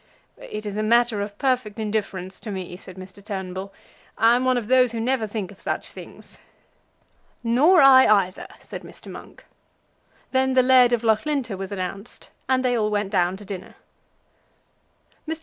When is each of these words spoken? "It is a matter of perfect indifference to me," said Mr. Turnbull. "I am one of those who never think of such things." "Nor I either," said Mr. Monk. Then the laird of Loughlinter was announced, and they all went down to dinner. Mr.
"It 0.39 0.65
is 0.65 0.77
a 0.77 0.81
matter 0.81 1.21
of 1.21 1.37
perfect 1.37 1.77
indifference 1.77 2.39
to 2.39 2.49
me," 2.49 2.75
said 2.75 2.95
Mr. 2.95 3.23
Turnbull. 3.23 3.71
"I 4.17 4.35
am 4.35 4.45
one 4.45 4.57
of 4.57 4.67
those 4.67 4.93
who 4.93 4.99
never 4.99 5.27
think 5.27 5.51
of 5.51 5.61
such 5.61 5.91
things." 5.91 6.39
"Nor 7.43 7.83
I 7.83 8.07
either," 8.07 8.47
said 8.61 8.81
Mr. 8.81 9.11
Monk. 9.11 9.45
Then 10.31 10.55
the 10.55 10.63
laird 10.63 10.91
of 10.91 11.03
Loughlinter 11.03 11.55
was 11.55 11.71
announced, 11.71 12.31
and 12.49 12.65
they 12.65 12.75
all 12.75 12.89
went 12.89 13.11
down 13.11 13.37
to 13.37 13.45
dinner. 13.45 13.75
Mr. 15.27 15.39